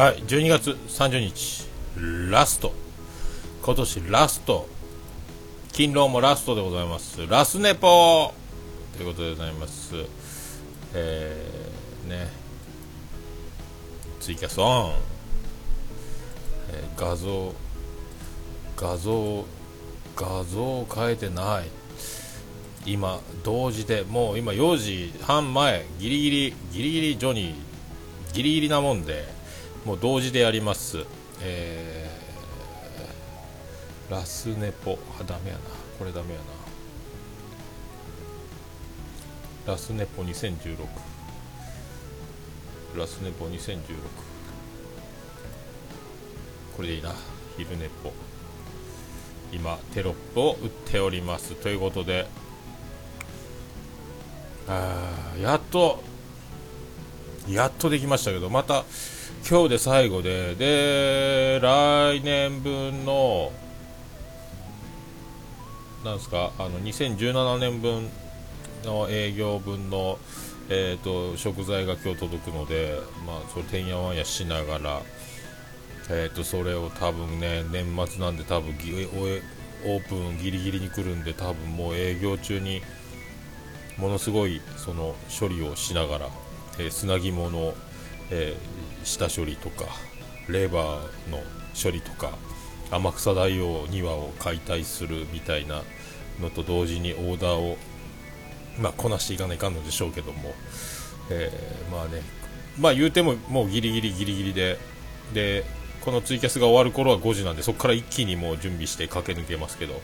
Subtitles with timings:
[0.00, 1.68] はい12月30日
[2.30, 2.72] ラスト。
[3.62, 4.66] 今年ラスト。
[5.72, 7.26] 勤労もラストでございます。
[7.26, 8.32] ラスネポ
[8.96, 9.92] ということでございます。
[10.94, 12.28] えー、ね。
[14.20, 14.92] ツイキャスオン、
[16.72, 17.52] えー、画像。
[18.78, 19.44] 画像。
[20.16, 21.68] 画像を変えてない。
[22.86, 27.54] 今同時でもう今4時半前ギリギリギリギリジョニー。
[28.32, 29.39] ギリギリなもんで。
[29.84, 31.04] もう同時でやります。
[31.40, 34.98] えー、ラスネポ。
[35.18, 35.60] あダメやな。
[35.98, 36.40] これダメや
[39.66, 39.70] な。
[39.72, 40.86] ラスネポ2016
[42.96, 43.78] ラスネポ2016
[46.76, 47.14] これでいいな。
[47.56, 48.12] 昼ネポ。
[49.52, 51.54] 今テロップを打っております。
[51.54, 52.26] ということで。
[54.68, 56.02] あやっと
[57.48, 58.84] やっとできましたけどまた
[59.48, 63.52] 今日で最後でで来年分の
[66.04, 68.08] なんですかあの2017年分
[68.84, 70.18] の営業分の、
[70.68, 75.02] えーと、食材が今日届くので、まあ、それてんやわんやしながら
[76.12, 82.82] えーと、それを多分ね年末なんで多分ぎオープンギリギリに来るんで多分もう営業中に
[83.96, 86.28] ものすごいその処理をしながら、
[86.80, 87.74] えー、砂肝の、
[88.30, 89.86] えー、下処理とか
[90.48, 91.38] レバーの
[91.80, 92.32] 処理とか
[92.90, 95.82] 天草大王庭を解体するみたいな
[96.40, 97.76] のと同時にオーダーを、
[98.78, 100.52] まあ、こなしていかないかんのでしょうけども、
[101.30, 102.22] えー、まあね
[102.78, 104.78] まあ言うてももうギリギリギリギリで
[105.34, 105.64] で
[106.00, 110.00] このツイキャスが終わる頃は5時なんでそこから一気にもう準備して駆け抜けますけど。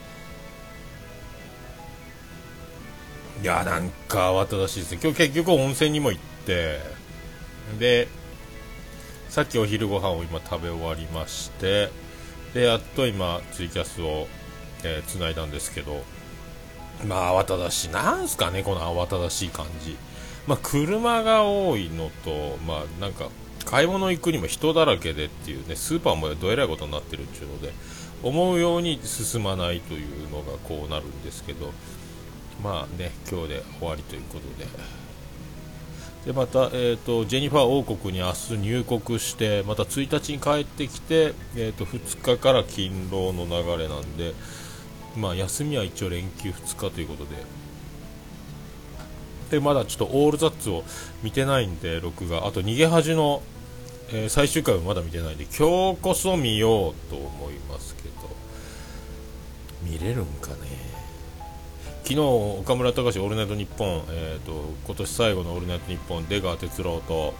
[3.43, 5.01] いやなんか慌ただしいですね。
[5.03, 6.81] 今日結局温泉にも行って
[7.79, 8.09] で
[9.29, 11.91] さっきお昼ご飯を今食べ終わりまして
[12.55, 14.27] でやっと今ツイキャスを
[14.85, 16.03] えー、繋いだんですけど
[17.07, 19.97] まあ慌ただしいなんすかねこの慌ただしい感じ。
[20.47, 23.29] まあ車が多いのとまあなんか
[23.65, 27.73] 買い物行くにも人だらけでっていうねスーパーもどえらいことになってるっていうので
[28.23, 31.73] 思うように進まないというのがこうなるんですけど
[32.63, 35.06] まあね今日で終わりということで。
[36.27, 44.35] でまた、えーと、ジェニファー王国に明日入国してまた1日に帰ってきて、えーと、2日から勤労の流れなんで、
[45.17, 47.37] まあ、休みは一応連休2日ということで。
[49.51, 50.83] でまだちょっとオールザッツを
[51.23, 52.49] 見てないんで録画。
[52.49, 53.43] あと逃げ恥の
[54.09, 58.37] えー、最終回はまだ見てないんで今日こそ見ようと思いますけど。
[59.83, 60.96] 見れるんかね。
[62.07, 64.53] 昨日岡村隆史オールナイトニッポン」えーと、
[64.87, 67.35] 今年最後の「オールナイトニッポン」出川哲朗と,、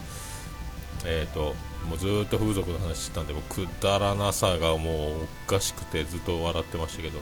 [1.05, 1.55] えーと、
[1.89, 7.21] もうずっと風俗の話してたんでもくだらなさがもうおかしくてずっと笑ってましたけど、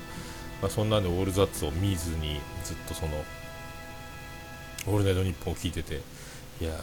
[0.63, 3.13] まあ、そんなんでオールザッツを見ずにずっとその
[4.89, 6.01] 「オールナイトニッポン」を聞いてて
[6.63, 6.75] いやー、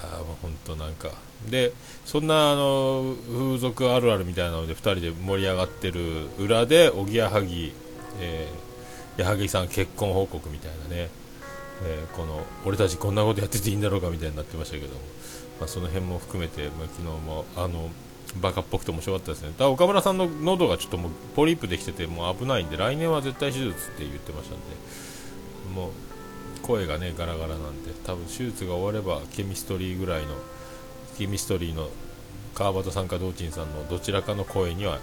[0.43, 1.09] 本当なんか、
[1.49, 1.71] で、
[2.05, 7.71] そんなあの風俗あるあるみたいなので、2人で盛り上がってる裏で、おぎやはぎ、
[8.19, 8.70] えー、
[9.17, 11.09] 矢作さん結婚報告みたいなね、
[11.83, 14.99] えー、この俺たちこんなことやってていいんだろうかみたいになってましたけども、
[15.59, 17.89] まあ、その辺も含めて、まあ、昨日もあの
[18.39, 24.65] バカっぽくて面白かったですね、だ岡村さんの喉がちょっともうポリープできてて、もう危ないんで、来年は絶対手術って言ってましたんで、
[25.75, 25.91] もう
[26.61, 30.35] 声がねガラガラなんで多分手術が終わればケミストリーぐらいの
[31.17, 31.89] ケミストリーの
[32.55, 34.99] 川端さんか道珍さんのどちらかの声には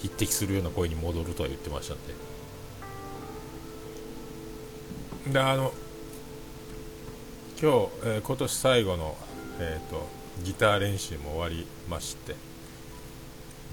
[0.00, 2.31] 匹敵するような声に戻るとは言ってましたんで。
[5.26, 5.72] であの
[7.60, 9.16] 今日、えー、今年最後の、
[9.60, 10.08] えーと、
[10.42, 12.34] ギター練習も終わりまして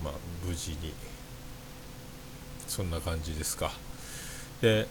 [0.04, 0.13] まあ
[0.46, 0.94] 無事に
[2.68, 3.72] そんな感じですか。
[4.62, 4.88] で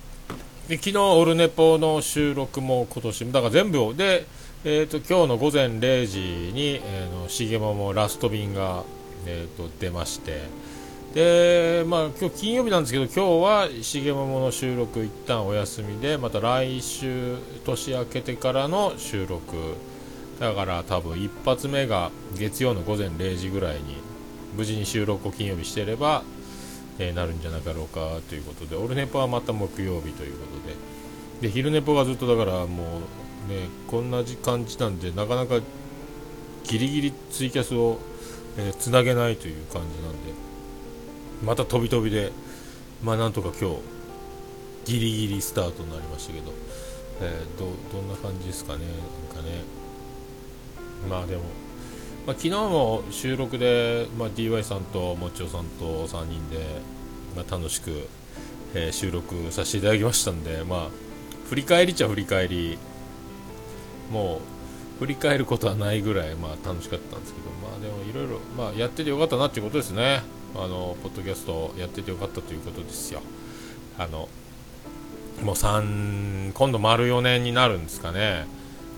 [0.68, 4.26] 昨日オルネポの収録も今年だから全部で、
[4.64, 6.18] えーと、今日の午前0時
[6.52, 8.82] に、えー、の重桃ラスト便が、
[9.26, 10.42] えーと、出まして
[11.14, 19.76] で、まあ、今日金曜日なんですけど今日は重桃の収録一旦お休みでまた来週年明けてからの収録。
[20.38, 23.96] だから多分一発目が月曜の午前0時ぐらいに
[24.56, 26.22] 無事に収録を金曜日してれば
[27.00, 31.48] えー、なるんじゃなかろうかということでオルネポはまた木曜日ということで。
[31.48, 33.00] で昼ネポがずっとだからも
[33.48, 35.60] うねこんな感じなんでなかなか
[36.64, 37.98] ギリギリツイキャスを
[38.58, 40.47] えー、つなげないという感じなんで。
[41.44, 42.32] また飛び飛びで
[43.02, 46.52] まあなんとか今日ギリギリスタートになりましたけど、
[47.20, 48.80] えー、どどんな感じですかね
[49.34, 49.62] なんかね。
[51.08, 51.42] まあでも
[52.28, 56.58] まあ、昨日も収録で、まあ、DY さんともちおさんと3人で、
[57.34, 58.06] まあ、楽しく、
[58.74, 60.88] えー、収録させていただきましたんで、まあ、
[61.48, 62.76] 振り返りっちゃ振り返り
[64.12, 64.42] も
[64.98, 70.20] う振り返ることはないぐらい、まあ、楽しかったんですけど、まあ、でもいろいろ、まあ、やっててよかったなっていうことですね。
[70.54, 73.20] あのポッドキャストやっててよかったということですよ。
[73.98, 74.28] あの
[75.42, 78.46] もう3今度丸4年になるんですかね、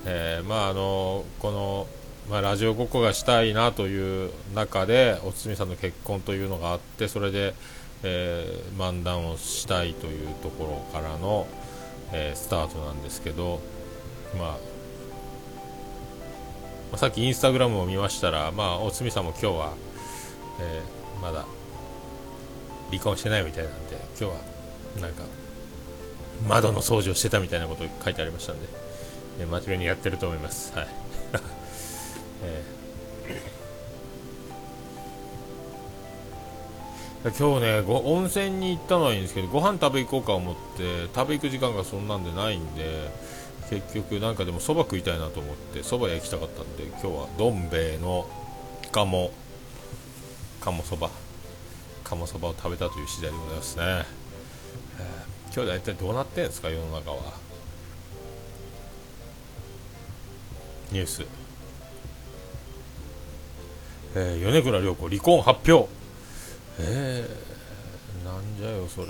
[0.07, 1.87] えー、まああのこの、
[2.31, 7.55] まあ、ラジオごっこがしたいなという中でおつみさんの結婚というのがあってそれで、
[8.03, 11.47] えー、漫談をしたいというところからの、
[12.13, 13.61] えー、スタートなんですけど、
[14.39, 14.57] ま
[16.93, 19.75] あ、さっきインスタグラムを見ましたら、まあ、おつみさんも今日は、
[20.61, 21.45] えー、まだ
[22.91, 24.41] 離婚してないみたいなんで今日は
[25.01, 25.23] なんか
[26.49, 28.67] 窓の掃除をしてたみたいなこと書いてありましたんで、
[29.41, 30.73] え真面目にやってると思います。
[30.75, 30.89] はい
[32.43, 43.11] えー、今日ねご温泉に行ったのはいいんですけどご飯食べ行こうか思って食べ行く時間がそんなんでないんで
[43.69, 48.27] 結局なんかでもそば食いたいなと思ってそば焼きたかったんで今日はどん兵衛の
[48.91, 49.31] 鴨
[50.61, 51.11] 鴨そば。
[52.05, 53.85] 鴨そばを食べたという次第でございますね、
[54.99, 56.71] えー今日大体どうなってんですか？
[56.71, 57.33] 世の中は。
[60.93, 61.25] ニュース、
[64.15, 65.91] えー、米倉涼子離婚発表。
[66.79, 69.09] えー、なんじゃよそれ。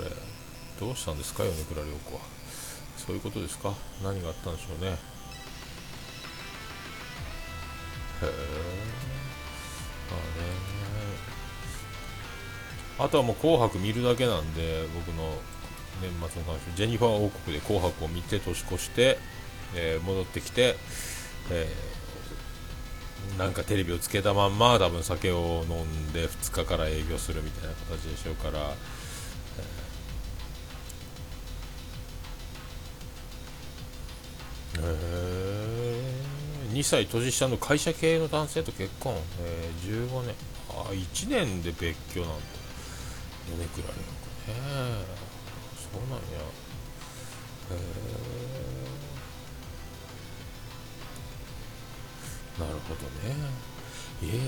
[0.79, 1.43] どうしたんですか？
[1.43, 2.21] 米倉涼子は。
[2.97, 3.75] そういうことですか？
[4.03, 4.91] 何があったんでしょうね。
[4.91, 4.95] へ
[8.23, 8.27] え
[13.01, 15.33] あとはもう紅白見るだけなんで僕の
[16.01, 19.17] 年末の楽しみジェニファー王国で「紅白」を見て年越して、
[19.73, 20.75] えー、戻ってきて、
[21.49, 28.75] えー、なんかテレビをつけたまんま多分酒を飲んで2日から営業するみたいな形でしょうから、
[34.77, 40.35] えー、2歳年下の会社系の男性と結婚、えー、15年
[40.69, 42.60] あ1年で別居なんだ。
[43.47, 44.53] 米倉涼子ね
[45.75, 46.21] そうなんや。
[47.71, 47.75] へえ
[52.59, 53.35] なるほどね。
[54.23, 54.39] ええ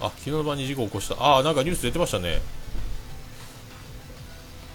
[0.00, 1.16] あ昨日の晩に事故起こした。
[1.20, 2.40] ああなんかニュース出てましたね。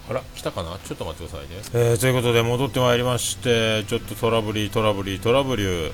[0.10, 0.78] あら来たかな？
[0.84, 5.94] ちょっと待ってくださいね、えー、ということで戻ってまいりましてちょっとトラブリートラブリートラブリュー、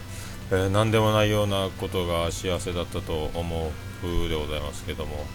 [0.52, 5.26] えー、何でもないようなことが幸せだったと思う風でございますけども。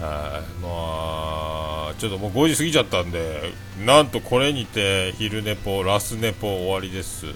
[0.00, 0.62] はい。
[0.62, 3.52] まあちょっともう5時過ぎちゃったんで
[3.84, 7.26] なんとこれにて昼寝ぽラス寝ぽ終わりです。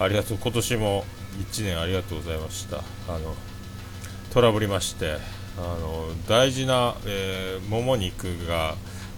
[0.00, 0.38] ありがとう。
[0.42, 1.04] 今年も
[1.38, 2.78] 1年ありがとうございました。
[3.08, 3.34] あの
[4.32, 5.16] トラブりまして
[5.58, 8.74] あの大事な、えー、もも肉が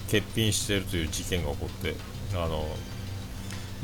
[0.07, 1.95] 欠品しているという事件が起こって
[2.35, 2.65] あの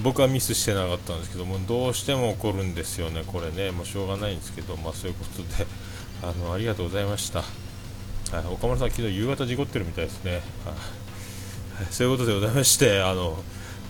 [0.02, 5.66] 僕はミスしてなかったんですけどもどうしても起こるんですよね、これね、もうしょうがないんですけど、まあ、そういうことで。
[6.22, 7.44] あのありがとうございました、は
[8.42, 13.42] い、岡村さん、昨日夕方事故ってるみたいですね、はい、そういうことでございましてあの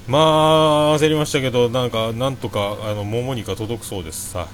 [0.09, 4.31] まあ焦りましたけどなんかなんとかあのもも肉が届くそうです。
[4.31, 4.49] さ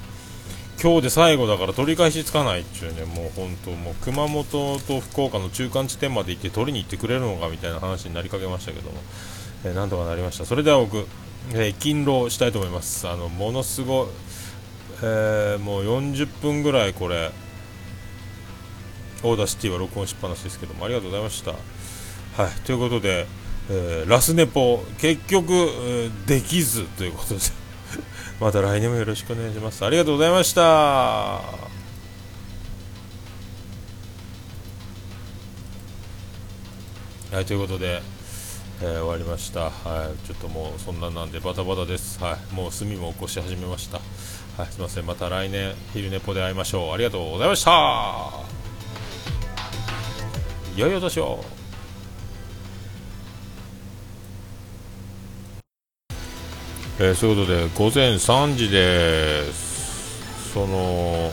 [0.81, 3.05] 今日で最後だから取り返しつかないっちゅうね。
[3.05, 8.97] もう本当もう熊本と福岡の中間地点まで行って取りに行ってくれるのかみたいな話になりかけましたけども、
[9.63, 10.45] えー、なんとかなりました。
[10.45, 11.05] それでは僕、
[11.49, 14.07] えー、勤労したいと思いますあのものすごい、
[15.03, 17.31] えー、もう40分ぐらいこれ
[19.23, 21.51] Audacity は録音しっぱなしですけどもありがとうございました。
[21.51, 21.57] は
[22.47, 23.27] い、ということで、
[23.69, 27.39] えー、ラスネポ結局、えー、できずということで
[28.39, 29.85] また来年もよろしくお願いします。
[29.85, 30.61] ありがとうございました。
[30.61, 31.69] は
[37.41, 38.01] い、ということで、
[38.83, 39.69] えー、終わりました。
[39.69, 42.21] はい、ちょっともうそんなんなんでバタバタです。
[42.23, 43.99] はい、もう炭も起こし始めました。
[44.57, 45.05] はい、すみません。
[45.05, 46.93] また来年昼寝ぽで会いましょう。
[46.93, 48.61] ありがとうございました。
[50.75, 51.43] 良いお年を
[56.99, 61.31] えー、そういうことで午前3時ですその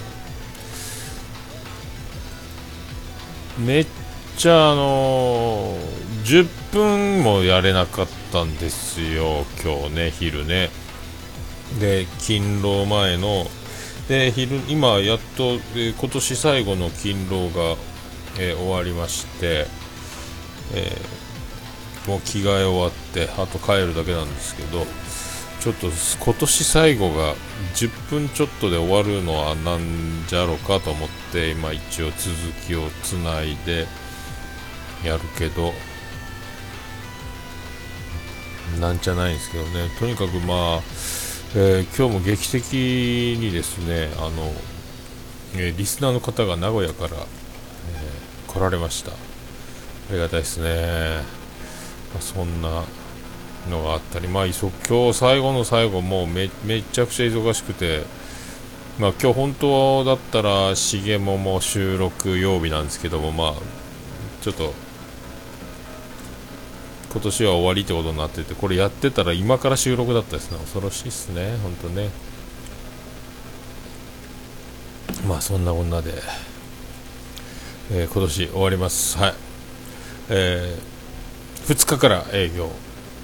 [3.59, 3.87] めっ
[4.39, 5.75] ちゃあの
[6.25, 10.71] 10分もやれなかったんですよ今日ね昼ね。
[11.81, 13.47] で勤労前の
[14.09, 17.77] で昼今やっと、えー、今年最後の勤労が
[18.39, 19.67] えー、終わりまして、
[20.73, 24.87] えー、もう着替え終わってあと帰るだけなんですけど
[25.61, 27.35] ちょっと今年最後が
[27.75, 32.17] 10分ちょっとで終わるのはなんじゃろかと思って今一応続
[32.67, 33.87] きをつないで
[35.05, 35.73] やるけど
[38.81, 39.91] なんじゃないんですけどね。
[39.99, 40.83] とにかくまあ、
[41.57, 42.75] えー、今日も劇的
[43.39, 44.53] にですねあの、
[45.55, 49.13] えー、リスナーの方が名古屋から、えー、来られました。
[49.13, 49.15] あ
[50.13, 51.23] りがたいですね、
[52.15, 52.85] まあ、そんな
[53.69, 58.05] のがあったり、まあ、今日最後の最後もうめめちゃくちゃ忙しくて、
[58.99, 63.55] まあ、今日本当だったら重もも収録曜日なんですけども、まあ、
[64.41, 64.73] ちょっと
[67.11, 70.59] 今年は終わりってことになっててこれやってたら今から収録だったですね。
[70.59, 71.57] 恐ろしいですね。
[71.63, 72.11] 本当ね。
[75.27, 76.13] まあそんなこんなで、
[77.93, 79.19] えー、今年終わります。
[79.19, 79.35] はい。
[80.31, 82.71] えー、2日から営業。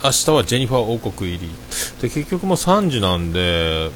[0.02, 1.54] 明日はジェニファー王国入り。
[2.00, 3.90] で結局もう3時なんで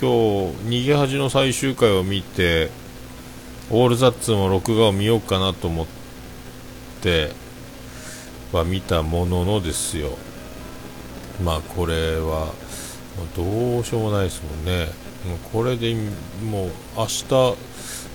[0.00, 2.70] 今日逃げ恥の最終回を見て
[3.70, 5.86] オールザッツも録画を見ようかなと思っ
[7.00, 7.30] て
[8.56, 10.16] は見たもののですよ。
[11.42, 12.52] まあこれは
[13.36, 14.86] どうしようもないですもんね。
[15.26, 15.94] もうこれで
[16.42, 17.24] もう明日、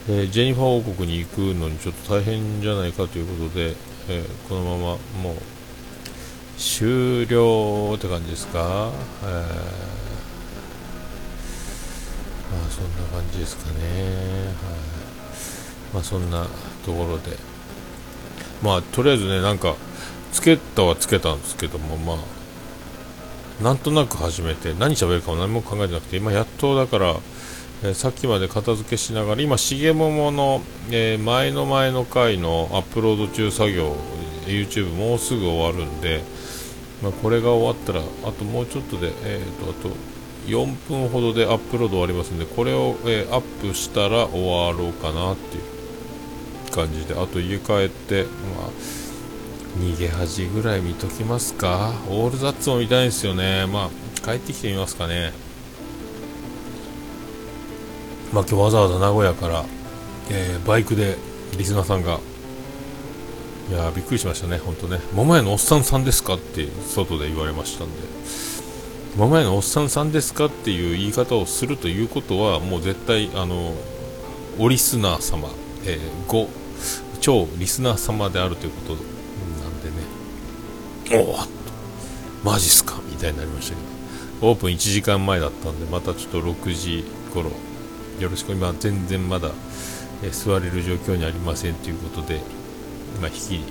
[0.10, 3.76] えー、ジェニファー王国に行くのにちょっと大変じゃないかということで、
[4.10, 5.36] えー、このままもう
[6.58, 8.92] 終了って感じですか、
[9.24, 9.44] えー、ま
[12.66, 14.54] あそんな感じですかね、はい。
[15.94, 16.48] まあそんな
[16.86, 17.38] ところで。
[18.62, 19.76] まあとりあえずねなんか
[20.32, 27.16] つけたはつけたんですけどもまあなんとなく始めて何喋るかも何も考えてなくて今やっとだから
[27.82, 33.96] えー、さっきまで片付けしながら今、重桃の、えー、前の前の回のアップロード中作業
[34.46, 36.22] YouTube もうすぐ終わるんで、
[37.02, 39.96] まあ、これが終わったらあともうちょっとで、えーと、あと
[40.48, 48.30] 4分ほどでアップロード終わりますんでこれを、えー、アップしたら終わろうかなっていう感じであと家帰って、ま
[48.68, 48.70] あ、
[49.78, 51.94] 逃げ恥ぐらい見ときますか？
[52.10, 53.66] オールザッツも見たいんですよね。
[53.68, 53.90] まあ
[54.26, 55.32] 帰ってきてみますかね。
[58.34, 59.66] まあ今日わざわざ名古屋から、
[60.30, 61.18] えー、バイクで
[61.58, 62.20] リスナーさんが。
[63.70, 66.34] いやびっくりしましたね、本当ね、桃屋のおっさんさんですか？
[66.34, 67.94] って外で言われましたんで、
[69.16, 70.46] 桃屋のおっさんさんですか？
[70.46, 73.76] っていう言い方をするということは、もう絶対、あの
[74.58, 75.50] おリスナー様、
[75.86, 76.50] えー、ご
[77.22, 79.19] 超リスナー様であるということ、
[81.12, 81.38] おお
[82.44, 83.00] マジっすか。
[83.10, 83.82] みたいになりましたけ
[84.42, 87.52] ど、オープン1時間前だったんで、またちょっと6時頃。
[88.20, 89.52] よろしく、今、全然まだ、
[90.24, 92.42] え、座れる状況にありませんということで。
[93.22, 93.64] まあ、引き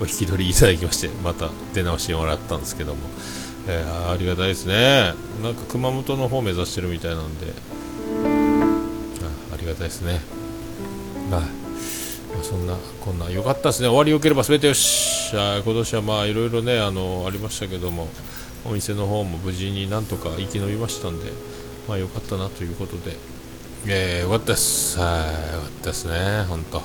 [0.00, 3.00] お引き取りいただきましてまた出直してもらったんですけども、
[3.66, 5.12] えー、ありがたいですね。
[5.42, 7.46] なんか熊本の方目指してるみたいなんで。
[9.50, 10.20] あありがたいですね。
[11.30, 11.46] まあ、ま
[12.40, 13.30] あ、そんなこんな。
[13.30, 13.88] 良かったですね。
[13.88, 15.17] 終わりよければ全てよし。
[15.36, 18.08] あ今年はまあいろいろねあのありましたけども
[18.64, 21.30] お店の方も無事になんとか生き延びましたんで
[21.88, 23.16] まあ良かったなということで
[23.86, 24.98] えー、よかったです。
[24.98, 26.78] はい、よかったですね、本当。
[26.78, 26.84] ま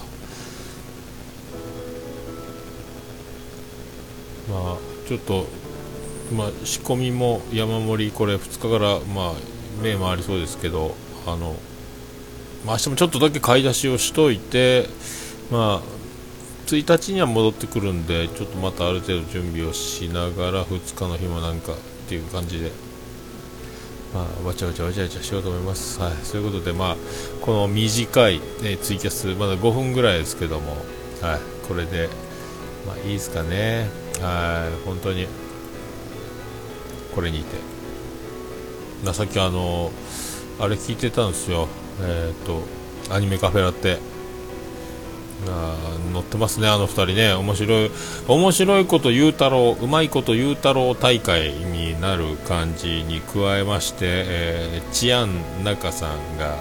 [4.51, 5.47] あ、ちょっと、
[6.33, 9.33] まあ、仕込みも山盛り、これ2日から、まあ、
[9.81, 10.95] 目もありそうですけど、
[11.25, 11.55] あの、
[12.65, 14.87] まあ、明日もちょっとだけ買い出しをしといて、
[15.51, 15.92] まあ、
[16.67, 21.75] 1日には戻ってくるんで、ちょっとまたある程度準備をしながら、2日の日もなんかっ
[22.07, 22.71] ていう感じで、
[24.13, 25.99] まあ、わちゃわちゃわちゃわちゃしようと思います。
[25.99, 26.97] はい、そういうことで、まあ、
[27.41, 30.77] この短い、ね、ツイキャス、まだ5分ぐらいですけども、
[31.21, 32.09] はい、これで、
[32.85, 33.89] まあ、いいですかね。
[34.21, 34.85] はい。
[34.85, 35.27] 本当に
[37.13, 37.57] これにて。
[39.13, 39.91] さっきあの
[40.59, 41.67] あれ聞いてたんですよ。
[42.01, 42.63] えっ、ー、と
[43.13, 44.12] アニメカフェラテ。
[45.47, 45.77] あ
[46.11, 47.33] 乗ってますねあの2人ね。
[47.33, 47.91] 面白い
[48.27, 56.55] 面白いこと言うたろううまいこと言うたろう大会になる感じに加えまして、えー、チアン中さんが、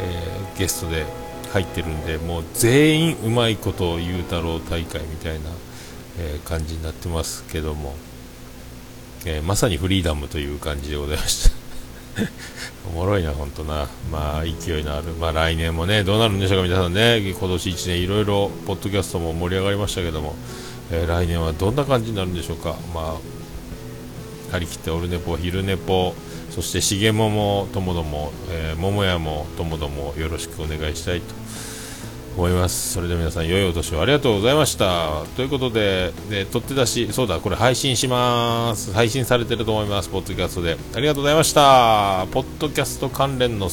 [0.00, 1.06] えー、ゲストで
[1.52, 5.50] 入ってるんでもう全員うまいこと言うたろう大会みたいな
[6.18, 7.94] えー、感じになってますけども、
[9.24, 11.57] えー、まさにフリーダムという感じでございました。
[12.88, 20.34] おもろいな、本当な、まあ、勢いのある、まあ、来年もね、どうなるんでしょうか、皆さんね、今年1年、いろいろ、ポッドキャストも盛り上がりましたけども、
[20.90, 26.14] えー、来年はどんな感じになるんでしょうか、まあ、張り切ってオルネポ、昼ネポ、
[26.50, 31.34] そして重桃ともども、えー、桃屋もともどもよろしくお願いしたいと。
[32.38, 32.92] 思います。
[32.92, 35.24] それでは皆さん良いお年をありがとうございました。
[35.36, 38.92] ということでで取って出しそうだこれ配信します。
[38.92, 40.76] 配信されてると思いますポッドキャストで。
[40.94, 42.26] ありがとうございました。
[42.30, 43.68] ポッドキャスト関連の、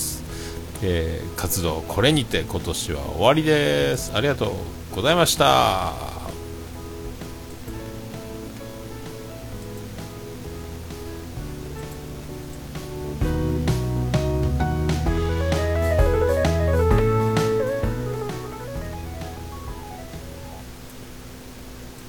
[0.81, 4.12] えー、活動これにて今年は終わりです。
[4.15, 6.14] ありがとうございました。